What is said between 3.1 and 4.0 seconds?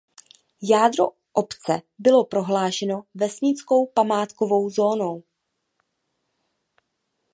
vesnickou